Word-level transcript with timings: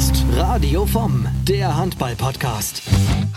ist 0.00 0.24
Radio 0.34 0.86
vom, 0.86 1.28
der 1.46 1.76
Handball-Podcast. 1.76 2.80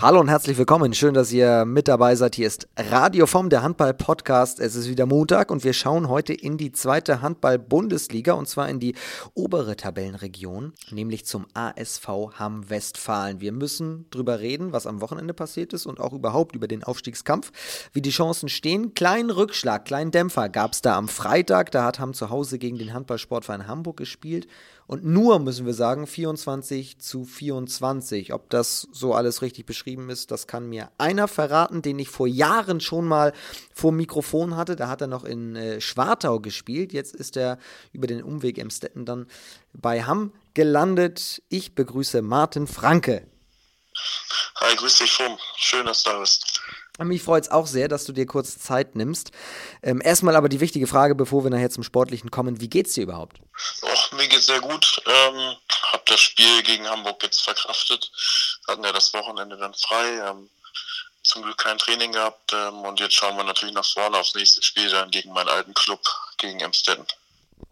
Hallo 0.02 0.22
und 0.22 0.30
herzlich 0.30 0.58
willkommen. 0.58 0.94
Schön, 0.94 1.14
dass 1.14 1.34
ihr 1.34 1.66
mit 1.66 1.90
dabei 1.90 2.16
seid. 2.16 2.36
Hier 2.36 2.48
ist 2.48 2.70
Radio 2.78 3.26
vom, 3.28 3.50
der 3.50 3.64
Handball-Podcast. 3.64 4.62
Es 4.62 4.76
ist 4.76 4.88
wieder 4.88 5.06
Montag 5.06 5.52
und 5.52 5.66
wir 5.66 5.74
schauen 5.74 6.08
heute 6.08 6.32
in 6.32 6.58
die 6.58 6.72
zweite 6.72 7.22
Handball-Bundesliga 7.22 8.32
und 8.32 8.48
zwar 8.48 8.70
in 8.70 8.80
die 8.80 8.96
obere 9.34 9.76
Tabellenregion, 9.76 10.72
nämlich 10.90 11.26
zum 11.26 11.48
ASV 11.54 12.08
Hamm 12.40 12.70
Westfalen. 12.70 13.42
Wir 13.42 13.52
müssen 13.52 14.10
drüber 14.10 14.40
reden, 14.40 14.72
was 14.72 14.88
am 14.88 15.02
Wochenende 15.02 15.34
passiert 15.34 15.74
ist 15.74 15.86
und 15.86 16.00
auch 16.00 16.14
überhaupt 16.14 16.56
über 16.56 16.70
den 16.70 16.86
Aufstiegskampf, 16.86 17.52
wie 17.92 18.02
die 18.02 18.10
Chancen 18.10 18.48
stehen. 18.48 18.94
Kleinen 18.94 19.32
Rückschlag, 19.32 19.84
kleinen 19.84 20.12
Dämpfer 20.12 20.48
gab 20.48 20.72
es 20.72 20.82
da 20.82 20.96
am 20.96 21.10
Freitag. 21.10 21.72
Da 21.72 21.84
hat 21.84 22.00
Hamm 22.00 22.14
zu 22.14 22.30
Hause 22.30 22.58
gegen 22.58 22.78
den 22.78 22.94
Handballsportverein 22.94 23.68
Hamburg 23.68 23.98
gespielt 23.98 24.48
und 24.88 25.06
nur, 25.06 25.40
müssen 25.40 25.66
wir 25.66 25.74
sagen, 25.74 26.08
24 26.08 27.00
zu 27.00 27.26
24. 27.26 28.34
Ob 28.34 28.50
das 28.50 28.88
so 28.92 29.14
alles 29.14 29.42
richtig 29.42 29.66
beschrieben 29.66 30.10
ist, 30.10 30.32
das 30.32 30.48
kann 30.48 30.68
mir 30.68 30.92
einer 30.98 31.28
verraten, 31.28 31.82
den 31.82 32.00
ich 32.00 32.10
vor 32.10 32.28
Jahren 32.28 32.82
schon 32.82 33.06
mal 33.06 33.34
vor 33.74 33.92
Mikrofon 33.92 34.56
hatte. 34.56 34.76
Da 34.76 34.90
hat 34.90 35.02
er 35.02 35.08
noch 35.08 35.24
in 35.24 35.56
äh, 35.56 35.82
Schwartau 35.82 36.40
gespielt. 36.40 36.94
Jetzt 36.94 37.16
ist 37.16 37.38
er 37.38 37.58
über 37.92 38.08
den 38.08 38.24
Umweg 38.24 38.58
Emstetten 38.58 39.06
dann 39.06 39.28
bei 39.74 40.04
Hamm 40.04 40.34
gelandet. 40.54 41.42
Ich 41.50 41.76
begrüße 41.76 42.22
Martin 42.22 42.68
Franke. 42.68 43.28
Hi, 44.56 44.76
grüß 44.76 44.98
dich, 44.98 45.12
Fum. 45.12 45.38
Schön, 45.58 45.86
dass 45.86 46.04
du 46.04 46.12
da 46.12 46.20
bist. 46.20 46.53
Mich 47.00 47.24
freut 47.24 47.46
es 47.46 47.52
auch 47.52 47.66
sehr, 47.66 47.88
dass 47.88 48.06
du 48.06 48.14
dir 48.14 48.28
kurz 48.28 48.60
Zeit 48.60 48.96
nimmst. 48.96 49.32
Ähm, 49.82 50.00
erstmal 50.04 50.36
aber 50.36 50.48
die 50.48 50.60
wichtige 50.60 50.86
Frage, 50.86 51.16
bevor 51.16 51.44
wir 51.44 51.50
nachher 51.50 51.72
zum 51.72 51.84
Sportlichen 51.84 52.30
kommen. 52.30 52.62
Wie 52.62 52.70
geht's 52.70 52.94
dir 52.94 53.04
überhaupt? 53.04 53.40
Och, 53.82 54.12
mir 54.12 54.28
geht's 54.28 54.46
sehr 54.46 54.62
gut. 54.62 55.02
Ähm, 55.08 55.56
hab 55.92 56.06
das 56.06 56.20
Spiel 56.20 56.62
gegen 56.62 56.88
Hamburg 56.88 57.24
jetzt 57.24 57.42
verkraftet. 57.42 58.12
Hatten 58.68 58.84
ja 58.84 58.92
das 58.92 59.12
Wochenende 59.14 59.58
dann 59.58 59.74
frei. 59.74 60.30
Ähm, 60.30 60.50
zum 61.24 61.42
Glück 61.42 61.58
kein 61.58 61.78
Training 61.80 62.12
gehabt. 62.12 62.54
Ähm, 62.54 62.82
und 62.82 63.00
jetzt 63.00 63.16
schauen 63.16 63.38
wir 63.38 63.44
natürlich 63.44 63.74
nach 63.74 63.86
vorne 63.86 64.18
aufs 64.18 64.36
nächste 64.36 64.62
Spiel 64.62 64.90
dann 64.90 65.10
gegen 65.10 65.34
meinen 65.34 65.50
alten 65.50 65.74
Club, 65.74 66.02
gegen 66.38 66.60
Emstetten. 66.60 67.06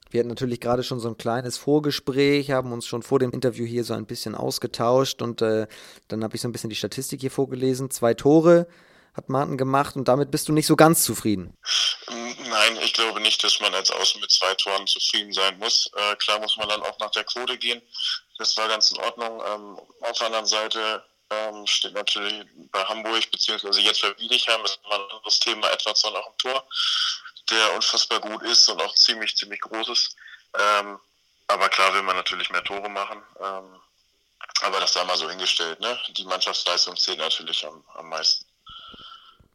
Wir 0.10 0.20
hatten 0.20 0.30
natürlich 0.30 0.60
gerade 0.60 0.84
schon 0.84 1.00
so 1.00 1.08
ein 1.08 1.18
kleines 1.18 1.58
Vorgespräch, 1.58 2.52
haben 2.52 2.74
uns 2.74 2.86
schon 2.86 3.02
vor 3.02 3.20
dem 3.20 3.32
Interview 3.32 3.66
hier 3.66 3.86
so 3.86 3.94
ein 3.94 4.06
bisschen 4.06 4.36
ausgetauscht 4.36 5.22
und 5.22 5.42
äh, 5.42 5.68
dann 6.10 6.24
habe 6.24 6.36
ich 6.36 6.42
so 6.42 6.50
ein 6.50 6.52
bisschen 6.52 6.70
die 6.70 6.76
Statistik 6.76 7.22
hier 7.22 7.32
vorgelesen. 7.32 7.90
Zwei 7.92 8.14
Tore, 8.14 8.68
hat 9.14 9.30
Martin 9.30 9.58
gemacht 9.58 9.96
und 9.96 10.08
damit 10.08 10.32
bist 10.32 10.48
du 10.48 10.54
nicht 10.54 10.68
so 10.68 10.76
ganz 10.76 11.04
zufrieden. 11.04 11.58
Nein, 12.08 12.78
ich 12.82 12.94
glaube 12.94 13.20
nicht, 13.22 13.44
dass 13.44 13.60
man 13.60 13.74
als 13.74 13.92
Außen 13.92 14.20
mit 14.20 14.32
zwei 14.32 14.54
Toren 14.56 14.86
zufrieden 14.88 15.32
sein 15.34 15.58
muss. 15.60 15.90
Äh, 15.96 16.16
klar 16.18 16.40
muss 16.40 16.58
man 16.58 16.68
dann 16.70 16.82
auch 16.84 16.98
nach 17.00 17.12
der 17.12 17.24
Quote 17.24 17.58
gehen. 17.58 17.82
Das 18.38 18.58
war 18.58 18.68
ganz 18.68 18.92
in 18.92 18.98
Ordnung. 18.98 19.42
Ähm, 19.46 19.80
auf 20.02 20.18
der 20.18 20.28
anderen 20.28 20.46
Seite 20.46 21.04
ähm, 21.30 21.66
steht 21.66 21.94
natürlich 21.94 22.46
bei 22.72 22.84
Hamburg, 22.84 23.30
beziehungsweise 23.32 23.80
jetzt 23.82 24.02
bei 24.02 24.18
Wiedigheim, 24.18 24.64
ist 24.66 24.80
immer 24.84 24.96
ein 24.96 25.12
anderes 25.12 25.40
Thema, 25.40 25.70
Edwardson 25.72 26.16
auch 26.16 26.28
im 26.28 26.38
Tor, 26.38 26.68
der 27.50 27.74
unfassbar 27.74 28.20
gut 28.20 28.44
ist 28.44 28.68
und 28.70 28.82
auch 28.82 28.94
ziemlich, 28.96 29.36
ziemlich 29.38 29.62
groß 29.62 29.90
ist. 29.90 30.16
Ähm, 30.58 31.00
aber 31.48 31.70
klar 31.70 31.94
will 31.94 32.04
man 32.04 32.16
natürlich 32.16 32.50
mehr 32.50 32.64
Tore 32.64 32.90
machen. 32.90 33.22
Ähm, 33.40 33.82
aber 34.62 34.80
das 34.80 34.94
sei 34.94 35.04
mal 35.04 35.18
so 35.18 35.30
hingestellt. 35.30 35.80
Ne? 35.80 36.00
Die 36.10 36.26
Mannschaftsleistung 36.26 36.96
zählt 36.98 37.20
natürlich 37.20 37.66
am, 37.66 37.84
am 37.96 38.10
meisten. 38.10 38.46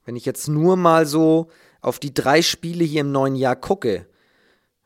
Wenn 0.07 0.17
ich 0.17 0.25
jetzt 0.25 0.49
nur 0.49 0.77
mal 0.77 1.05
so 1.05 1.51
auf 1.83 1.99
die 1.99 2.15
drei 2.15 2.41
Spiele 2.41 2.85
hier 2.85 3.03
im 3.03 3.13
neuen 3.13 3.35
Jahr 3.35 3.57
gucke, 3.57 4.07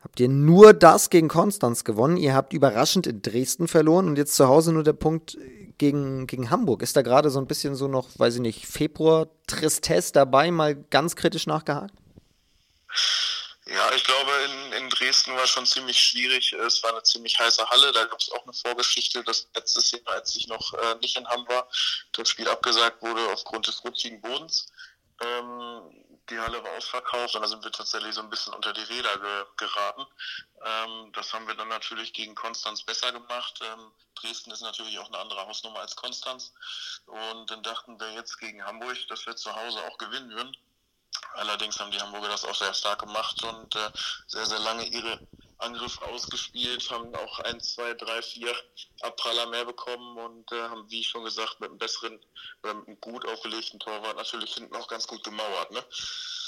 habt 0.01 0.19
ihr 0.19 0.27
nur 0.27 0.73
das 0.73 1.11
gegen 1.11 1.27
Konstanz 1.27 1.83
gewonnen. 1.83 2.17
Ihr 2.17 2.33
habt 2.33 2.53
überraschend 2.53 3.07
in 3.07 3.21
Dresden 3.21 3.67
verloren 3.67 4.07
und 4.07 4.17
jetzt 4.17 4.35
zu 4.35 4.47
Hause 4.47 4.73
nur 4.73 4.83
der 4.83 4.93
Punkt 4.93 5.37
gegen, 5.77 6.27
gegen 6.27 6.49
Hamburg. 6.49 6.81
Ist 6.81 6.95
da 6.95 7.03
gerade 7.03 7.29
so 7.29 7.39
ein 7.39 7.47
bisschen 7.47 7.75
so 7.75 7.87
noch, 7.87 8.09
weiß 8.17 8.35
ich 8.35 8.41
nicht, 8.41 8.65
Februar-Tristesse 8.65 10.11
dabei, 10.11 10.49
mal 10.49 10.75
ganz 10.75 11.15
kritisch 11.15 11.45
nachgehakt? 11.45 11.93
Ja, 13.67 13.93
ich 13.95 14.03
glaube, 14.03 14.31
in, 14.45 14.83
in 14.83 14.89
Dresden 14.89 15.35
war 15.35 15.47
schon 15.47 15.65
ziemlich 15.65 15.97
schwierig. 15.97 16.51
Es 16.53 16.83
war 16.83 16.91
eine 16.91 17.03
ziemlich 17.03 17.39
heiße 17.39 17.65
Halle. 17.69 17.91
Da 17.93 18.03
gab 18.05 18.19
es 18.19 18.29
auch 18.31 18.43
eine 18.43 18.53
Vorgeschichte, 18.53 19.23
dass 19.23 19.47
letztes 19.55 19.91
Jahr, 19.91 20.01
als 20.07 20.35
ich 20.35 20.47
noch 20.47 20.73
äh, 20.73 20.95
nicht 21.01 21.15
in 21.15 21.23
war, 21.23 21.67
das 22.11 22.27
Spiel 22.27 22.49
abgesagt 22.49 23.01
wurde 23.01 23.21
aufgrund 23.31 23.67
des 23.67 23.83
rutschigen 23.83 24.19
Bodens. 24.19 24.67
Ähm, 25.21 26.01
die 26.29 26.39
Halle 26.39 26.63
war 26.63 26.71
ausverkauft 26.77 27.35
und 27.35 27.41
da 27.41 27.47
sind 27.47 27.63
wir 27.63 27.71
tatsächlich 27.71 28.15
so 28.15 28.21
ein 28.21 28.29
bisschen 28.29 28.53
unter 28.53 28.73
die 28.73 28.81
Räder 28.81 29.17
ge 29.17 29.45
geraten. 29.57 30.05
Ähm, 30.63 31.11
das 31.13 31.33
haben 31.33 31.47
wir 31.47 31.55
dann 31.55 31.67
natürlich 31.67 32.13
gegen 32.13 32.35
Konstanz 32.35 32.83
besser 32.83 33.11
gemacht. 33.11 33.59
Ähm, 33.63 33.91
Dresden 34.15 34.51
ist 34.51 34.61
natürlich 34.61 34.97
auch 34.99 35.07
eine 35.07 35.19
andere 35.19 35.45
Hausnummer 35.45 35.79
als 35.79 35.95
Konstanz. 35.95 36.53
Und 37.05 37.51
dann 37.51 37.63
dachten 37.63 37.99
wir 37.99 38.13
jetzt 38.13 38.37
gegen 38.39 38.65
Hamburg, 38.65 38.97
dass 39.09 39.25
wir 39.25 39.35
zu 39.35 39.53
Hause 39.55 39.79
auch 39.83 39.97
gewinnen 39.97 40.31
würden. 40.31 40.55
Allerdings 41.33 41.79
haben 41.79 41.91
die 41.91 41.99
Hamburger 41.99 42.29
das 42.29 42.45
auch 42.45 42.55
sehr 42.55 42.73
stark 42.73 42.99
gemacht 42.99 43.43
und 43.43 43.75
äh, 43.75 43.91
sehr, 44.27 44.45
sehr 44.45 44.59
lange 44.59 44.85
ihre 44.85 45.19
Angriff 45.61 46.01
ausgespielt, 46.01 46.89
haben 46.89 47.13
auch 47.15 47.39
ein, 47.39 47.59
zwei, 47.59 47.93
drei, 47.93 48.21
vier 48.21 48.53
Abpraller 49.01 49.47
mehr 49.47 49.65
bekommen 49.65 50.17
und 50.17 50.51
äh, 50.51 50.61
haben, 50.61 50.89
wie 50.89 51.03
schon 51.03 51.23
gesagt, 51.23 51.59
mit 51.59 51.69
einem 51.69 51.77
besseren, 51.77 52.19
oder 52.63 52.73
mit 52.73 52.87
einem 52.87 53.01
gut 53.01 53.25
aufgelegten 53.25 53.79
Torwart 53.79 54.17
natürlich 54.17 54.53
hinten 54.53 54.75
auch 54.75 54.87
ganz 54.87 55.07
gut 55.07 55.23
gemauert. 55.23 55.71
Ne? 55.71 55.83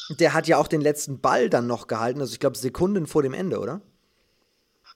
Der 0.09 0.33
hat 0.33 0.47
ja 0.47 0.57
auch 0.57 0.67
den 0.67 0.81
letzten 0.81 1.21
Ball 1.21 1.49
dann 1.49 1.67
noch 1.67 1.87
gehalten, 1.87 2.21
also 2.21 2.33
ich 2.33 2.39
glaube 2.39 2.57
Sekunden 2.57 3.07
vor 3.07 3.23
dem 3.23 3.33
Ende, 3.33 3.59
oder? 3.59 3.81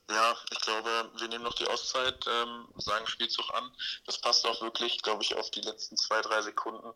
Ja, 0.09 0.35
ich 0.51 0.61
glaube, 0.61 1.11
wir 1.17 1.27
nehmen 1.27 1.43
noch 1.43 1.55
die 1.55 1.67
Auszeit, 1.67 2.25
ähm, 2.27 2.67
sagen 2.77 3.07
Spielzug 3.07 3.53
an. 3.53 3.71
Das 4.05 4.19
passt 4.19 4.45
auch 4.45 4.61
wirklich, 4.61 5.01
glaube 5.01 5.21
ich, 5.23 5.35
auf 5.35 5.51
die 5.51 5.61
letzten 5.61 5.97
zwei, 5.97 6.21
drei 6.21 6.41
Sekunden. 6.41 6.93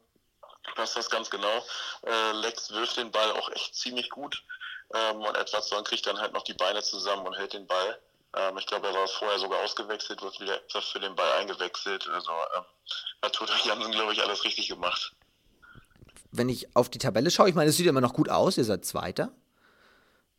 Passt 0.76 0.96
das 0.96 1.10
ganz 1.10 1.30
genau. 1.30 1.66
Äh, 2.04 2.32
Lex 2.34 2.72
wirft 2.72 2.98
den 2.98 3.12
Ball 3.12 3.32
auch 3.32 3.50
echt 3.50 3.76
ziemlich 3.76 4.10
gut. 4.10 4.44
Ähm, 4.94 5.22
und 5.22 5.38
etwas 5.38 5.70
dann 5.70 5.84
kriegt 5.84 6.06
dann 6.06 6.20
halt 6.20 6.34
noch 6.34 6.44
die 6.44 6.54
Beine 6.54 6.82
zusammen 6.82 7.26
und 7.26 7.38
hält 7.38 7.54
den 7.54 7.68
Ball. 7.68 8.00
Ähm, 8.36 8.58
ich 8.58 8.66
glaube, 8.66 8.88
er 8.88 8.94
war 8.94 9.08
vorher 9.08 9.40
sogar 9.40 9.64
ausgewechselt, 9.64 10.22
wird 10.22 10.40
wieder 10.40 10.56
etwas 10.56 10.86
für 10.86 11.00
den 11.00 11.16
Ball 11.16 11.32
eingewechselt. 11.40 12.08
Also 12.10 12.32
ähm, 12.32 12.64
natürlich 13.22 13.70
haben 13.70 13.84
sie, 13.84 13.92
glaube 13.92 14.14
ich, 14.14 14.22
alles 14.22 14.44
richtig 14.44 14.70
gemacht. 14.70 15.14
Wenn 16.32 16.50
ich 16.50 16.76
auf 16.76 16.90
die 16.90 17.00
Tabelle 17.00 17.30
schaue, 17.30 17.50
ich 17.50 17.56
meine, 17.56 17.70
es 17.70 17.78
sieht 17.78 17.88
immer 17.88 18.02
noch 18.02 18.14
gut 18.14 18.30
aus, 18.30 18.58
ihr 18.58 18.64
seid 18.64 18.86
Zweiter. 18.86 19.32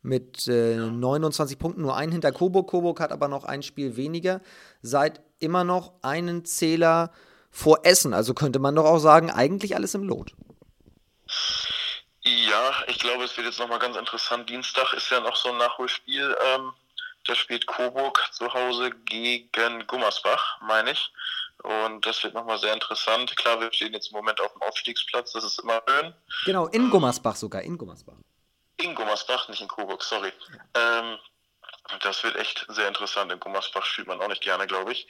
Mit 0.01 0.47
äh, 0.47 0.75
29 0.75 1.57
Punkten, 1.57 1.81
nur 1.81 1.95
einen 1.95 2.11
hinter 2.11 2.33
Coburg. 2.33 2.69
Coburg 2.69 2.99
hat 2.99 3.13
aber 3.13 3.29
noch 3.29 3.45
ein 3.45 3.63
Spiel 3.63 3.95
weniger. 3.95 4.41
Seid 4.81 5.21
immer 5.39 5.63
noch 5.63 5.93
einen 6.01 6.43
Zähler 6.43 7.11
vor 7.49 7.81
Essen. 7.83 8.13
Also 8.13 8.33
könnte 8.33 8.59
man 8.59 8.75
doch 8.75 8.85
auch 8.85 8.97
sagen, 8.97 9.31
eigentlich 9.31 9.75
alles 9.75 9.93
im 9.93 10.03
Lot. 10.03 10.33
Ja, 12.25 12.83
ich 12.87 12.99
glaube, 12.99 13.25
es 13.25 13.35
wird 13.35 13.47
jetzt 13.47 13.59
nochmal 13.59 13.79
ganz 13.79 13.97
interessant. 13.97 14.49
Dienstag 14.49 14.93
ist 14.93 15.09
ja 15.09 15.19
noch 15.19 15.35
so 15.35 15.49
ein 15.49 15.57
Nachholspiel. 15.57 16.37
Ähm, 16.45 16.73
da 17.25 17.35
spielt 17.35 17.67
Coburg 17.67 18.29
zu 18.31 18.53
Hause 18.53 18.91
gegen 19.05 19.85
Gummersbach, 19.87 20.61
meine 20.61 20.91
ich. 20.91 21.11
Und 21.63 22.05
das 22.05 22.23
wird 22.23 22.33
nochmal 22.33 22.57
sehr 22.57 22.73
interessant. 22.73 23.35
Klar, 23.35 23.59
wir 23.59 23.71
stehen 23.71 23.93
jetzt 23.93 24.11
im 24.11 24.17
Moment 24.17 24.39
auf 24.41 24.51
dem 24.53 24.61
Aufstiegsplatz, 24.61 25.31
das 25.33 25.43
ist 25.43 25.59
immer 25.59 25.81
schön. 25.87 26.13
Genau, 26.45 26.67
in 26.67 26.89
Gummersbach 26.89 27.35
sogar, 27.35 27.61
in 27.61 27.77
Gummersbach. 27.77 28.15
In 28.77 28.95
Gummersbach, 28.95 29.47
nicht 29.49 29.61
in 29.61 29.67
Coburg, 29.67 30.03
sorry. 30.03 30.33
Ja. 30.75 30.99
Ähm, 30.99 31.17
das 32.01 32.23
wird 32.23 32.35
echt 32.37 32.65
sehr 32.69 32.87
interessant. 32.87 33.31
In 33.31 33.39
Gummersbach 33.39 33.85
spielt 33.85 34.07
man 34.07 34.21
auch 34.21 34.27
nicht 34.27 34.41
gerne, 34.41 34.65
glaube 34.67 34.93
ich. 34.93 35.07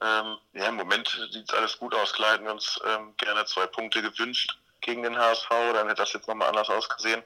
Ähm, 0.00 0.38
ja, 0.54 0.66
im 0.66 0.76
Moment 0.76 1.08
sieht 1.30 1.52
alles 1.52 1.78
gut 1.78 1.94
aus. 1.94 2.12
Klar 2.12 2.34
hätten 2.34 2.44
wir 2.44 2.52
uns 2.52 2.80
ähm, 2.86 3.14
gerne 3.16 3.44
zwei 3.44 3.66
Punkte 3.66 4.02
gewünscht 4.02 4.56
gegen 4.82 5.02
den 5.02 5.16
HSV, 5.16 5.48
dann 5.48 5.88
hätte 5.88 6.02
das 6.02 6.12
jetzt 6.12 6.28
nochmal 6.28 6.48
anders 6.48 6.68
ausgesehen. 6.68 7.22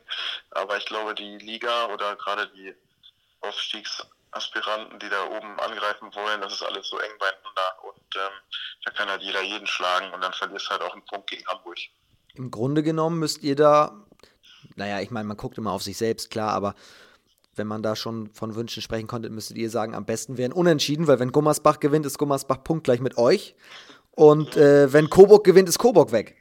Aber 0.50 0.76
ich 0.76 0.86
glaube, 0.86 1.14
die 1.14 1.38
Liga 1.38 1.86
oder 1.86 2.14
gerade 2.16 2.48
die 2.54 2.74
Aufstiegsaspiranten, 3.40 4.98
die 4.98 5.08
da 5.08 5.24
oben 5.26 5.58
angreifen 5.58 6.14
wollen, 6.14 6.40
das 6.40 6.52
ist 6.52 6.62
alles 6.62 6.88
so 6.88 6.98
eng 6.98 7.18
beieinander 7.18 7.84
und 7.84 8.16
ähm, 8.16 8.32
da 8.84 8.90
kann 8.92 9.08
halt 9.08 9.22
jeder 9.22 9.42
jeden 9.42 9.66
schlagen 9.66 10.12
und 10.12 10.22
dann 10.22 10.32
verlierst 10.32 10.70
halt 10.70 10.82
auch 10.82 10.92
einen 10.92 11.04
Punkt 11.06 11.28
gegen 11.30 11.46
Hamburg. 11.46 11.78
Im 12.34 12.50
Grunde 12.50 12.82
genommen 12.82 13.18
müsst 13.18 13.42
ihr 13.42 13.56
da, 13.56 14.04
naja, 14.76 15.00
ich 15.00 15.10
meine, 15.10 15.26
man 15.26 15.36
guckt 15.36 15.58
immer 15.58 15.72
auf 15.72 15.82
sich 15.82 15.96
selbst, 15.96 16.30
klar, 16.30 16.52
aber 16.52 16.74
wenn 17.54 17.66
man 17.66 17.82
da 17.82 17.96
schon 17.96 18.30
von 18.34 18.54
Wünschen 18.54 18.82
sprechen 18.82 19.06
konnte, 19.06 19.30
müsstet 19.30 19.56
ihr 19.56 19.70
sagen, 19.70 19.94
am 19.94 20.04
besten 20.04 20.36
wären 20.36 20.52
unentschieden, 20.52 21.06
weil 21.06 21.18
wenn 21.18 21.32
Gummersbach 21.32 21.80
gewinnt, 21.80 22.04
ist 22.04 22.18
Gummersbach 22.18 22.62
punktgleich 22.62 23.00
mit 23.00 23.16
euch. 23.16 23.54
Und 24.10 24.56
äh, 24.56 24.92
wenn 24.92 25.08
Coburg 25.08 25.44
gewinnt, 25.44 25.68
ist 25.68 25.78
Coburg 25.78 26.12
weg 26.12 26.36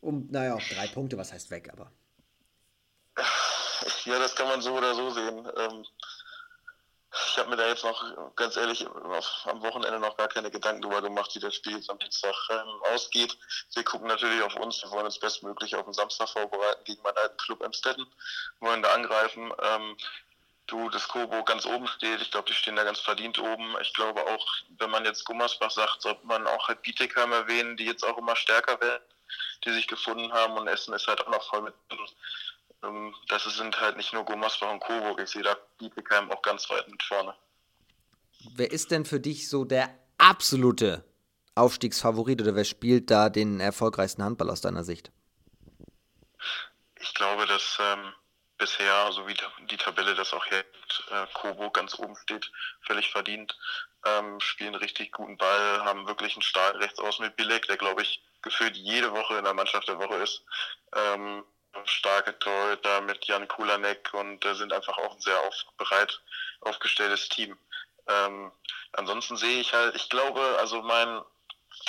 um, 0.00 0.26
naja, 0.30 0.58
drei 0.74 0.86
Punkte, 0.88 1.18
was 1.18 1.32
heißt 1.32 1.50
weg, 1.50 1.70
aber. 1.72 1.90
Ja, 4.04 4.18
das 4.18 4.34
kann 4.34 4.48
man 4.48 4.62
so 4.62 4.74
oder 4.74 4.94
so 4.94 5.10
sehen. 5.10 5.48
Ähm, 5.56 5.84
ich 7.12 7.38
habe 7.38 7.50
mir 7.50 7.56
da 7.56 7.66
jetzt 7.66 7.84
noch, 7.84 8.34
ganz 8.36 8.56
ehrlich, 8.56 8.86
am 8.86 9.62
Wochenende 9.62 9.98
noch 9.98 10.16
gar 10.16 10.28
keine 10.28 10.50
Gedanken 10.50 10.82
darüber 10.82 11.02
gemacht, 11.02 11.34
wie 11.34 11.40
das 11.40 11.54
Spiel 11.56 11.76
jetzt 11.76 11.90
am 11.90 11.98
Dienstag 11.98 12.34
ähm, 12.50 12.82
ausgeht. 12.92 13.36
Wir 13.74 13.84
gucken 13.84 14.06
natürlich 14.06 14.42
auf 14.42 14.54
uns, 14.56 14.82
wir 14.82 14.90
wollen 14.92 15.06
uns 15.06 15.18
bestmöglich 15.18 15.74
auf 15.74 15.84
den 15.84 15.92
Samstag 15.92 16.28
vorbereiten 16.28 16.84
gegen 16.84 17.02
meinen 17.02 17.16
alten 17.16 17.36
Club 17.38 17.62
Emstetten, 17.62 18.06
wollen 18.60 18.82
da 18.82 18.94
angreifen. 18.94 19.52
Ähm, 19.60 19.96
du, 20.66 20.88
das 20.90 21.08
Kobo 21.08 21.42
ganz 21.42 21.66
oben 21.66 21.88
steht. 21.88 22.20
Ich 22.20 22.30
glaube, 22.30 22.48
die 22.48 22.54
stehen 22.54 22.76
da 22.76 22.84
ganz 22.84 23.00
verdient 23.00 23.38
oben. 23.38 23.76
Ich 23.80 23.92
glaube 23.94 24.24
auch, 24.26 24.46
wenn 24.78 24.90
man 24.90 25.04
jetzt 25.04 25.24
Gummersbach 25.24 25.72
sagt, 25.72 26.02
sollte 26.02 26.24
man 26.26 26.46
auch 26.46 26.68
halt 26.68 26.82
Bietigheim 26.82 27.32
erwähnen, 27.32 27.76
die 27.76 27.86
jetzt 27.86 28.04
auch 28.04 28.18
immer 28.18 28.36
stärker 28.36 28.80
werden, 28.80 29.02
die 29.64 29.72
sich 29.72 29.86
gefunden 29.86 30.32
haben 30.32 30.56
und 30.56 30.68
Essen 30.68 30.94
ist 30.94 31.06
halt 31.06 31.20
auch 31.26 31.30
noch 31.30 31.48
voll 31.48 31.62
mit. 31.62 31.74
Ähm, 32.82 33.14
das 33.28 33.44
sind 33.44 33.80
halt 33.80 33.96
nicht 33.96 34.12
nur 34.12 34.24
Gummersbach 34.24 34.70
und 34.70 34.80
Coburg. 34.80 35.20
Ich 35.20 35.30
sehe 35.30 35.42
da 35.42 35.56
Bietigheim 35.78 36.30
auch 36.30 36.42
ganz 36.42 36.68
weit 36.70 36.88
mit 36.88 37.02
vorne. 37.02 37.34
Wer 38.54 38.70
ist 38.70 38.90
denn 38.90 39.04
für 39.04 39.20
dich 39.20 39.48
so 39.48 39.64
der 39.64 39.94
absolute 40.18 41.04
Aufstiegsfavorit 41.54 42.40
oder 42.40 42.54
wer 42.54 42.64
spielt 42.64 43.10
da 43.10 43.28
den 43.28 43.60
erfolgreichsten 43.60 44.22
Handball 44.22 44.50
aus 44.50 44.60
deiner 44.60 44.84
Sicht? 44.84 45.10
Ich 47.00 47.14
glaube, 47.14 47.46
dass 47.46 47.78
ähm, 47.80 48.12
bisher, 48.56 49.10
so 49.12 49.26
wie 49.26 49.34
die 49.70 49.76
Tabelle 49.76 50.14
das 50.14 50.32
auch 50.32 50.46
hergibt, 50.46 51.04
äh, 51.10 51.26
Kobo 51.34 51.70
ganz 51.70 51.98
oben 51.98 52.16
steht, 52.16 52.50
völlig 52.82 53.10
verdient, 53.10 53.56
ähm, 54.04 54.40
spielen 54.40 54.74
richtig 54.74 55.12
guten 55.12 55.36
Ball, 55.36 55.84
haben 55.84 56.06
wirklich 56.06 56.34
einen 56.34 56.42
starken 56.42 56.78
Rechtsaus 56.78 57.18
mit 57.18 57.36
Bilek, 57.36 57.66
der 57.66 57.76
glaube 57.76 58.02
ich 58.02 58.22
gefühlt 58.42 58.76
jede 58.76 59.12
Woche 59.12 59.36
in 59.36 59.44
der 59.44 59.54
Mannschaft 59.54 59.88
der 59.88 59.98
Woche 59.98 60.16
ist. 60.16 60.42
Ähm, 60.94 61.44
starke 61.84 62.38
Torhüter 62.38 63.00
mit 63.02 63.24
Jan 63.26 63.46
Kulanek 63.48 64.12
und 64.14 64.44
äh, 64.44 64.54
sind 64.54 64.72
einfach 64.72 64.96
auch 64.98 65.14
ein 65.14 65.20
sehr 65.20 65.40
auf, 65.40 65.54
bereit 65.76 66.20
aufgestelltes 66.60 67.28
Team. 67.28 67.56
Ähm, 68.08 68.50
ansonsten 68.92 69.36
sehe 69.36 69.60
ich 69.60 69.72
halt, 69.72 69.94
ich 69.94 70.08
glaube, 70.08 70.56
also 70.58 70.82
mein 70.82 71.22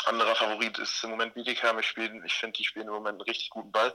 anderer 0.05 0.35
Favorit 0.35 0.77
ist 0.77 1.03
im 1.03 1.11
Moment 1.11 1.33
Bietigheim. 1.33 1.79
Ich, 1.79 1.95
ich 1.97 2.33
finde, 2.33 2.57
die 2.57 2.63
spielen 2.63 2.87
im 2.87 2.93
Moment 2.93 3.19
einen 3.19 3.29
richtig 3.29 3.49
guten 3.49 3.71
Ball. 3.71 3.93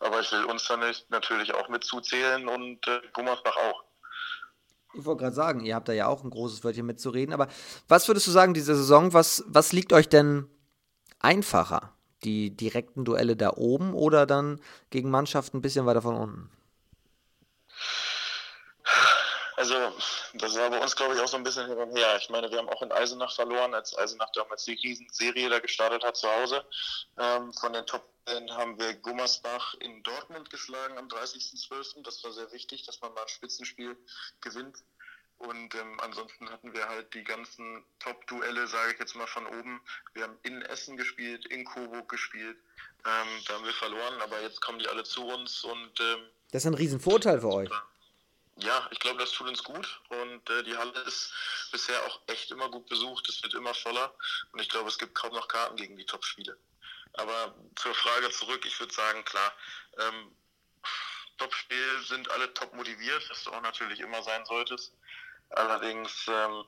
Aber 0.00 0.20
ich 0.20 0.30
will 0.32 0.44
uns 0.44 0.64
dann 0.66 0.80
natürlich 1.08 1.54
auch 1.54 1.68
mit 1.68 1.84
zuzählen 1.84 2.48
und 2.48 2.86
äh, 2.86 3.00
Gummersbach 3.12 3.56
auch. 3.56 3.84
Ich 4.94 5.04
wollte 5.04 5.22
gerade 5.22 5.36
sagen, 5.36 5.60
ihr 5.60 5.74
habt 5.74 5.88
da 5.88 5.92
ja 5.92 6.06
auch 6.06 6.24
ein 6.24 6.30
großes 6.30 6.64
Wörtchen 6.64 6.86
mitzureden. 6.86 7.34
Aber 7.34 7.48
was 7.88 8.08
würdest 8.08 8.26
du 8.26 8.30
sagen, 8.30 8.54
diese 8.54 8.74
Saison, 8.74 9.12
was, 9.12 9.44
was 9.46 9.72
liegt 9.72 9.92
euch 9.92 10.08
denn 10.08 10.46
einfacher? 11.18 11.92
Die 12.24 12.56
direkten 12.56 13.04
Duelle 13.04 13.36
da 13.36 13.52
oben 13.56 13.94
oder 13.94 14.26
dann 14.26 14.60
gegen 14.90 15.10
Mannschaften 15.10 15.58
ein 15.58 15.62
bisschen 15.62 15.86
weiter 15.86 16.02
von 16.02 16.16
unten? 16.16 16.50
Also, 19.58 19.74
das 20.34 20.54
war 20.54 20.70
bei 20.70 20.80
uns, 20.80 20.94
glaube 20.94 21.16
ich, 21.16 21.20
auch 21.20 21.26
so 21.26 21.36
ein 21.36 21.42
bisschen 21.42 21.66
hin 21.66 21.76
und 21.76 21.90
her. 21.90 22.16
Ich 22.20 22.30
meine, 22.30 22.48
wir 22.48 22.58
haben 22.58 22.68
auch 22.68 22.80
in 22.80 22.92
Eisenach 22.92 23.34
verloren, 23.34 23.74
als 23.74 23.96
Eisenach 23.98 24.30
damals 24.30 24.64
die 24.64 24.74
Riesenserie 24.74 25.48
da 25.48 25.58
gestartet 25.58 26.04
hat 26.04 26.16
zu 26.16 26.30
Hause. 26.30 26.64
Ähm, 27.18 27.52
von 27.54 27.72
den 27.72 27.84
Top 27.84 28.08
10 28.28 28.52
haben 28.52 28.78
wir 28.78 28.94
Gummersbach 28.94 29.74
in 29.80 30.00
Dortmund 30.04 30.48
geschlagen 30.50 30.96
am 30.96 31.08
30.12. 31.08 32.04
Das 32.04 32.22
war 32.22 32.30
sehr 32.30 32.52
wichtig, 32.52 32.86
dass 32.86 33.00
man 33.00 33.12
mal 33.14 33.22
ein 33.22 33.28
Spitzenspiel 33.28 33.96
gewinnt. 34.42 34.76
Und 35.38 35.74
ähm, 35.74 35.98
ansonsten 36.02 36.48
hatten 36.50 36.72
wir 36.72 36.88
halt 36.88 37.12
die 37.14 37.24
ganzen 37.24 37.84
Top-Duelle, 37.98 38.68
sage 38.68 38.92
ich 38.92 39.00
jetzt 39.00 39.16
mal 39.16 39.26
von 39.26 39.44
oben. 39.44 39.80
Wir 40.14 40.22
haben 40.22 40.38
in 40.44 40.62
Essen 40.62 40.96
gespielt, 40.96 41.46
in 41.46 41.64
Coburg 41.64 42.08
gespielt. 42.08 42.58
Ähm, 43.04 43.28
da 43.48 43.54
haben 43.54 43.64
wir 43.64 43.72
verloren, 43.72 44.22
aber 44.22 44.40
jetzt 44.40 44.60
kommen 44.60 44.78
die 44.78 44.86
alle 44.86 45.02
zu 45.02 45.26
uns 45.26 45.64
und 45.64 46.00
ähm, 46.00 46.20
das 46.52 46.62
ist 46.62 46.66
ein 46.66 46.74
Riesenvorteil 46.74 47.40
für 47.40 47.52
euch 47.52 47.70
ja, 48.60 48.88
ich 48.90 48.98
glaube, 48.98 49.18
das 49.18 49.32
tut 49.32 49.48
uns 49.48 49.62
gut 49.62 50.00
und 50.08 50.50
äh, 50.50 50.62
die 50.64 50.76
Halle 50.76 50.98
ist 51.00 51.32
bisher 51.70 52.02
auch 52.06 52.20
echt 52.26 52.50
immer 52.50 52.68
gut 52.70 52.88
besucht. 52.88 53.28
Es 53.28 53.42
wird 53.42 53.54
immer 53.54 53.74
voller 53.74 54.14
und 54.52 54.60
ich 54.60 54.68
glaube, 54.68 54.88
es 54.88 54.98
gibt 54.98 55.14
kaum 55.14 55.32
noch 55.32 55.48
Karten 55.48 55.76
gegen 55.76 55.96
die 55.96 56.06
Top-Spiele. 56.06 56.58
Aber 57.14 57.54
zur 57.76 57.94
Frage 57.94 58.30
zurück, 58.30 58.64
ich 58.66 58.78
würde 58.78 58.92
sagen, 58.92 59.24
klar, 59.24 59.52
ähm, 59.98 60.36
Top-Spiel 61.38 62.00
sind 62.06 62.30
alle 62.30 62.52
top 62.54 62.74
motiviert, 62.74 63.28
was 63.30 63.44
du 63.44 63.52
auch 63.52 63.62
natürlich 63.62 64.00
immer 64.00 64.22
sein 64.22 64.44
solltest. 64.44 64.92
Allerdings 65.50 66.26
ähm, 66.28 66.64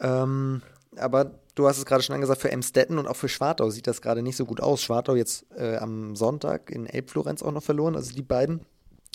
Ähm, 0.00 0.62
aber 0.96 1.38
Du 1.58 1.66
hast 1.66 1.78
es 1.78 1.86
gerade 1.86 2.04
schon 2.04 2.14
angesagt, 2.14 2.40
für 2.40 2.52
Emstetten 2.52 2.98
und 2.98 3.08
auch 3.08 3.16
für 3.16 3.28
Schwartau 3.28 3.68
sieht 3.70 3.88
das 3.88 4.00
gerade 4.00 4.22
nicht 4.22 4.36
so 4.36 4.44
gut 4.44 4.60
aus. 4.60 4.80
Schwartau 4.80 5.16
jetzt 5.16 5.44
äh, 5.56 5.76
am 5.78 6.14
Sonntag 6.14 6.70
in 6.70 6.86
Elbflorenz 6.86 7.42
auch 7.42 7.50
noch 7.50 7.64
verloren. 7.64 7.96
Also 7.96 8.14
die 8.14 8.22
beiden 8.22 8.64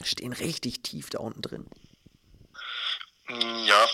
stehen 0.04 0.34
richtig 0.34 0.84
tief 0.84 1.10
da 1.10 1.20
unten 1.20 1.42
drin. 1.42 1.66
Ja, 3.30 3.86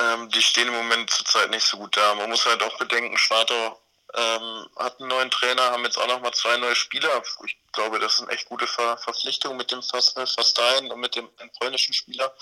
ähm, 0.00 0.28
die 0.30 0.42
stehen 0.42 0.66
im 0.66 0.74
Moment 0.74 1.10
zurzeit 1.10 1.50
nicht 1.50 1.64
so 1.64 1.76
gut 1.76 1.96
da. 1.96 2.16
Man 2.16 2.28
muss 2.28 2.44
halt 2.44 2.60
auch 2.64 2.76
bedenken, 2.76 3.16
Schwartau 3.16 3.80
ähm, 4.14 4.68
hat 4.76 4.98
einen 4.98 5.08
neuen 5.08 5.30
Trainer, 5.30 5.70
haben 5.70 5.84
jetzt 5.84 5.98
auch 5.98 6.06
noch 6.06 6.20
mal 6.20 6.32
zwei 6.32 6.56
neue 6.56 6.74
Spieler. 6.74 7.22
Ich 7.46 7.56
glaube, 7.72 7.98
das 7.98 8.14
ist 8.14 8.22
eine 8.22 8.32
echt 8.32 8.46
gute 8.46 8.66
Ver 8.66 8.96
Verpflichtung 8.98 9.56
mit 9.56 9.70
dem 9.70 9.82
Verstein 9.82 10.90
und 10.90 11.00
mit 11.00 11.14
dem 11.14 11.28
polnischen 11.58 11.92
Spieler. 11.94 12.34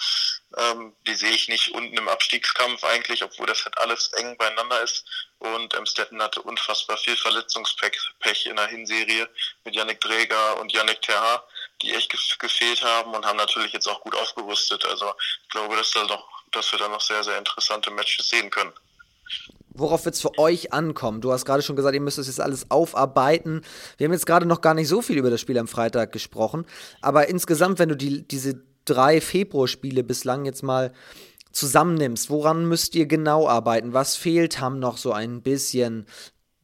Ähm, 0.56 0.94
die 1.06 1.14
sehe 1.14 1.30
ich 1.30 1.48
nicht 1.48 1.72
unten 1.72 1.96
im 1.96 2.08
Abstiegskampf 2.08 2.82
eigentlich, 2.84 3.22
obwohl 3.22 3.46
das 3.46 3.64
halt 3.64 3.76
alles 3.78 4.12
eng 4.14 4.36
beieinander 4.38 4.80
ist. 4.82 5.04
Und 5.38 5.74
Emstetten 5.74 6.22
hatte 6.22 6.42
unfassbar 6.42 6.96
viel 6.96 7.16
Verletzungspech 7.16 8.46
in 8.46 8.56
der 8.56 8.66
Hinserie 8.66 9.28
mit 9.64 9.74
Yannick 9.74 10.00
Dräger 10.00 10.58
und 10.58 10.72
Yannick 10.72 11.02
Terha, 11.02 11.44
die 11.82 11.94
echt 11.94 12.10
gefehlt 12.38 12.82
haben 12.82 13.14
und 13.14 13.26
haben 13.26 13.36
natürlich 13.36 13.72
jetzt 13.72 13.86
auch 13.86 14.00
gut 14.00 14.14
aufgerüstet. 14.14 14.84
Also 14.86 15.14
ich 15.42 15.48
glaube, 15.50 15.76
dass, 15.76 15.90
da 15.90 16.04
noch, 16.04 16.26
dass 16.52 16.72
wir 16.72 16.78
da 16.78 16.88
noch 16.88 17.02
sehr, 17.02 17.22
sehr 17.22 17.38
interessante 17.38 17.90
Matches 17.90 18.28
sehen 18.28 18.50
können. 18.50 18.72
Worauf 19.70 20.04
wird 20.04 20.14
es 20.14 20.20
für 20.20 20.38
euch 20.38 20.72
ankommen? 20.72 21.20
Du 21.20 21.32
hast 21.32 21.44
gerade 21.44 21.62
schon 21.62 21.76
gesagt, 21.76 21.94
ihr 21.94 22.00
müsst 22.00 22.18
das 22.18 22.26
jetzt 22.26 22.40
alles 22.40 22.70
aufarbeiten. 22.70 23.62
Wir 23.96 24.06
haben 24.06 24.12
jetzt 24.12 24.26
gerade 24.26 24.46
noch 24.46 24.60
gar 24.60 24.74
nicht 24.74 24.88
so 24.88 25.02
viel 25.02 25.18
über 25.18 25.30
das 25.30 25.40
Spiel 25.40 25.58
am 25.58 25.68
Freitag 25.68 26.12
gesprochen. 26.12 26.66
Aber 27.00 27.28
insgesamt, 27.28 27.78
wenn 27.78 27.88
du 27.88 27.96
die, 27.96 28.26
diese 28.26 28.62
drei 28.84 29.20
Februarspiele 29.20 30.02
bislang 30.02 30.44
jetzt 30.44 30.62
mal 30.62 30.92
zusammennimmst, 31.52 32.30
woran 32.30 32.66
müsst 32.66 32.94
ihr 32.94 33.06
genau 33.06 33.48
arbeiten? 33.48 33.92
Was 33.92 34.16
fehlt 34.16 34.60
haben 34.60 34.78
noch 34.78 34.96
so 34.96 35.12
ein 35.12 35.42
bisschen 35.42 36.06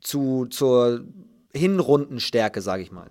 zu, 0.00 0.46
zur 0.46 1.04
Hinrundenstärke, 1.52 2.60
sage 2.60 2.82
ich 2.82 2.92
mal? 2.92 3.10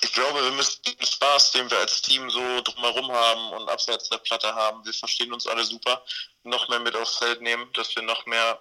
Ich 0.00 0.12
glaube, 0.12 0.42
wir 0.42 0.52
müssen 0.52 0.82
den 0.82 1.06
Spaß, 1.06 1.52
den 1.52 1.70
wir 1.70 1.78
als 1.78 2.02
Team 2.02 2.30
so 2.30 2.60
drumherum 2.60 3.10
haben 3.10 3.50
und 3.52 3.68
abseits 3.68 4.08
der 4.08 4.18
Platte 4.18 4.54
haben, 4.54 4.84
wir 4.84 4.92
verstehen 4.92 5.32
uns 5.32 5.46
alle 5.46 5.64
super, 5.64 6.04
noch 6.44 6.68
mehr 6.68 6.80
mit 6.80 6.94
aufs 6.96 7.16
Feld 7.16 7.40
nehmen, 7.40 7.72
dass 7.72 7.94
wir 7.96 8.02
noch 8.02 8.24
mehr 8.26 8.60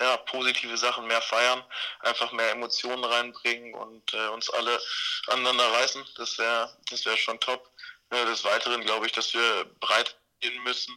ja, 0.00 0.16
positive 0.16 0.76
Sachen 0.76 1.06
mehr 1.06 1.22
feiern, 1.22 1.62
einfach 2.00 2.30
mehr 2.32 2.52
Emotionen 2.52 3.04
reinbringen 3.04 3.74
und 3.74 4.14
äh, 4.14 4.28
uns 4.28 4.48
alle 4.50 4.80
aneinander 5.26 5.72
reißen. 5.72 6.06
Das 6.16 6.38
wäre 6.38 6.76
das 6.90 7.04
wäre 7.04 7.16
schon 7.16 7.40
top. 7.40 7.68
Äh, 8.10 8.24
des 8.26 8.44
Weiteren 8.44 8.82
glaube 8.82 9.06
ich, 9.06 9.12
dass 9.12 9.34
wir 9.34 9.64
breit 9.80 10.16
gehen 10.40 10.62
müssen, 10.62 10.96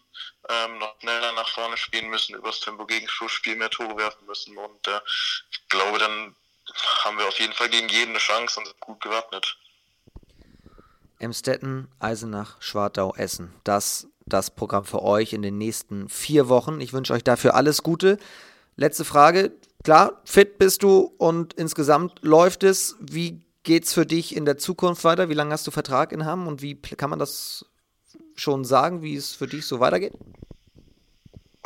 ähm, 0.50 0.77
noch 0.77 0.96
schneller 1.00 1.32
nach 1.34 1.50
vorne 1.50 1.77
spielen 1.77 2.10
müssen, 2.10 2.36
übers 2.36 2.60
Tempo 2.60 2.86
Gegenschussspiel 2.86 3.56
mehr 3.56 3.72
Tore 3.72 3.98
werfen 3.98 4.25
müssen 4.27 4.56
und 4.58 4.88
äh, 4.88 5.01
ich 5.50 5.68
glaube, 5.68 5.98
dann 5.98 6.36
haben 7.03 7.18
wir 7.18 7.27
auf 7.27 7.39
jeden 7.39 7.53
Fall 7.53 7.70
gegen 7.70 7.89
jeden 7.89 8.12
eine 8.12 8.20
Chance 8.20 8.60
und 8.60 8.68
sind 8.68 8.80
gut 8.80 9.01
gewappnet. 9.01 9.58
Emstetten, 11.20 11.88
Eisenach, 12.00 12.62
Schwartau, 12.62 13.13
Essen. 13.15 13.53
Das 13.63 14.08
das 14.25 14.51
Programm 14.51 14.86
für 14.86 15.01
euch 15.01 15.34
in 15.34 15.41
den 15.41 15.58
nächsten 15.58 16.10
vier 16.10 16.50
Wochen. 16.50 16.82
Ich 16.82 16.94
wünsche 16.94 17.13
euch 17.13 17.24
dafür 17.24 17.56
alles 17.56 17.84
Gute. 17.84 18.18
Letzte 18.75 19.06
Frage. 19.06 19.51
Klar, 19.84 20.22
fit 20.25 20.58
bist 20.58 20.84
du 20.84 21.13
und 21.18 21.53
insgesamt 21.53 22.20
läuft 22.22 22.63
es. 22.63 22.96
Wie 23.00 23.41
geht 23.63 23.86
es 23.86 23.94
für 23.94 24.06
dich 24.06 24.36
in 24.36 24.46
der 24.46 24.58
Zukunft 24.58 25.03
weiter? 25.03 25.30
Wie 25.30 25.34
lange 25.34 25.53
hast 25.53 25.68
du 25.68 25.72
Vertrag 25.72 26.12
in 26.12 26.25
Hamm 26.25 26.48
und 26.48 26.62
wie 26.62 26.75
kann 26.75 27.10
man 27.10 27.20
das 27.20 27.65
schon 28.36 28.63
sagen, 28.63 29.01
wie 29.01 29.15
es 29.15 29.34
für 29.34 29.48
dich 29.48 29.65
so 29.65 29.80
weitergeht? 29.80 30.13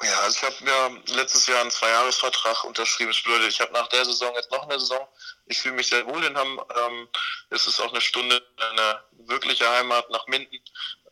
Ja, 0.04 0.20
also 0.22 0.38
ich 0.38 0.44
habe 0.44 0.64
mir 0.64 1.16
letztes 1.16 1.48
Jahr 1.48 1.62
einen 1.62 1.72
Zweijahresvertrag 1.72 2.66
unterschrieben. 2.66 3.12
Das 3.12 3.24
bedeutet, 3.24 3.50
ich 3.50 3.62
habe 3.62 3.72
nach 3.72 3.88
der 3.88 4.04
Saison 4.04 4.34
jetzt 4.36 4.52
noch 4.52 4.64
eine 4.64 4.80
Saison. 4.80 5.08
Ich 5.46 5.60
fühle 5.60 5.75
mich 5.75 5.88
sehr 5.88 6.06
wohl 6.06 6.24
in 6.24 6.38
Hamm. 6.38 6.62
Ähm, 6.86 7.08
es 7.50 7.66
ist 7.66 7.80
auch 7.80 7.92
eine 7.92 8.02
Stunde 8.02 8.42
eine 8.58 9.00
wirkliche 9.28 9.70
Heimat 9.70 10.10
nach 10.10 10.28
Minden. 10.28 10.60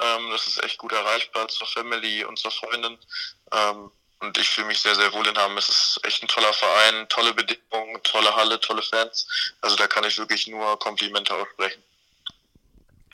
Ähm, 0.02 0.32
das 0.32 0.48
ist 0.48 0.62
echt 0.64 0.78
gut 0.80 0.92
erreichbar 0.92 1.48
zur 1.48 1.68
Family 1.68 2.26
und 2.26 2.38
zur 2.38 2.52
Freundin. 2.52 2.98
Ähm, 3.54 3.90
und 4.20 4.38
ich 4.38 4.50
fühle 4.50 4.68
mich 4.68 4.82
sehr, 4.82 4.96
sehr 4.96 5.14
wohl 5.14 5.28
in 5.28 5.38
Hamm. 5.38 5.58
Es 5.58 5.70
ist 5.70 6.00
echt 6.04 6.22
ein 6.22 6.28
toller 6.28 6.54
Verein, 6.54 7.08
tolle 7.08 7.34
Bedingungen, 7.34 8.02
tolle 8.04 8.36
Halle, 8.36 8.60
tolle 8.60 8.82
Fans. 8.82 9.28
Also 9.62 9.78
da 9.78 9.88
kann 9.88 10.04
ich 10.04 10.18
wirklich 10.18 10.48
nur 10.48 10.78
Komplimente 10.80 11.34
aussprechen. 11.34 11.82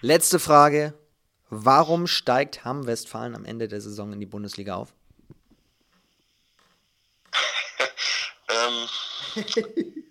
Letzte 0.02 0.40
Frage. 0.40 0.94
Warum 1.52 2.08
steigt 2.08 2.64
Hamm 2.64 2.88
Westfalen 2.88 3.36
am 3.36 3.46
Ende 3.46 3.68
der 3.68 3.82
Saison 3.82 4.14
in 4.14 4.20
die 4.20 4.28
Bundesliga 4.28 4.76
auf? 4.76 4.94
Ähm, 8.70 10.04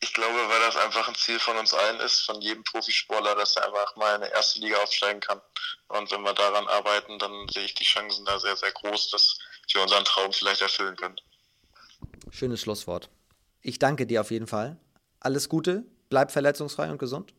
ich 0.00 0.14
glaube, 0.14 0.36
weil 0.48 0.60
das 0.60 0.76
einfach 0.76 1.08
ein 1.08 1.14
Ziel 1.14 1.38
von 1.38 1.56
uns 1.56 1.74
allen 1.74 2.00
ist, 2.00 2.20
von 2.20 2.40
jedem 2.40 2.64
Profisportler, 2.64 3.34
dass 3.34 3.56
er 3.56 3.66
einfach 3.66 3.96
mal 3.96 4.16
in 4.16 4.22
eine 4.22 4.32
erste 4.32 4.60
Liga 4.60 4.76
aufsteigen 4.78 5.20
kann. 5.20 5.40
Und 5.88 6.10
wenn 6.10 6.22
wir 6.22 6.34
daran 6.34 6.66
arbeiten, 6.68 7.18
dann 7.18 7.48
sehe 7.48 7.64
ich 7.64 7.74
die 7.74 7.84
Chancen 7.84 8.24
da 8.24 8.38
sehr, 8.38 8.56
sehr 8.56 8.72
groß, 8.72 9.10
dass 9.10 9.38
wir 9.72 9.82
unseren 9.82 10.04
Traum 10.04 10.32
vielleicht 10.32 10.62
erfüllen 10.62 10.96
können. 10.96 11.16
Schönes 12.30 12.60
Schlusswort. 12.60 13.08
Ich 13.60 13.78
danke 13.78 14.06
dir 14.06 14.20
auf 14.20 14.30
jeden 14.30 14.46
Fall. 14.46 14.78
Alles 15.20 15.48
Gute, 15.48 15.84
bleib 16.10 16.30
verletzungsfrei 16.30 16.90
und 16.90 16.98
gesund. 16.98 17.34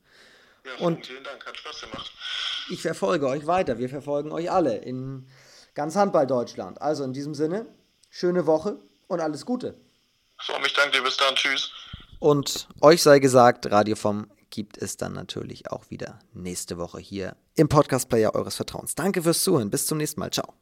Ja, 0.65 0.85
und 0.85 1.07
vielen 1.07 1.23
Dank, 1.23 1.45
hat 1.45 1.57
Spaß 1.57 1.81
gemacht. 1.81 2.11
Ich 2.69 2.81
verfolge 2.81 3.27
euch 3.27 3.47
weiter, 3.47 3.77
wir 3.77 3.89
verfolgen 3.89 4.31
euch 4.31 4.51
alle 4.51 4.77
in 4.77 5.27
ganz 5.73 5.95
Handball 5.95 6.27
Deutschland. 6.27 6.81
Also 6.81 7.03
in 7.03 7.13
diesem 7.13 7.33
Sinne, 7.33 7.65
schöne 8.09 8.45
Woche 8.45 8.79
und 9.09 9.19
alles 9.19 9.45
Gute. 9.45 9.75
So, 10.41 10.57
mich 10.59 10.73
danke 10.73 10.97
dir, 10.97 11.03
bis 11.03 11.17
dann, 11.17 11.35
tschüss. 11.35 11.71
Und 12.19 12.69
euch 12.79 13.03
sei 13.03 13.19
gesagt, 13.19 13.69
Radio 13.69 13.95
vom 13.95 14.27
gibt 14.49 14.77
es 14.77 14.97
dann 14.97 15.13
natürlich 15.13 15.69
auch 15.69 15.89
wieder 15.89 16.19
nächste 16.33 16.77
Woche 16.77 16.99
hier 16.99 17.35
im 17.55 17.69
Podcast 17.69 18.09
Player 18.09 18.33
eures 18.33 18.55
Vertrauens. 18.55 18.95
Danke 18.95 19.21
fürs 19.21 19.43
Zuhören. 19.43 19.69
Bis 19.69 19.85
zum 19.85 19.97
nächsten 19.97 20.19
Mal. 20.19 20.31
Ciao. 20.31 20.53